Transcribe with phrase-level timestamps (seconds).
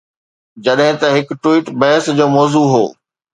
[0.65, 2.83] جڏهن ته هڪ ٽوئيٽ بحث جو موضوع هو.